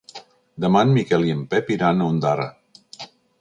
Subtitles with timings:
[0.63, 2.49] Demà en Miquel i en Pep iran a Ondara.